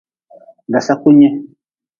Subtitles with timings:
[0.71, 1.29] Dasaku nyi.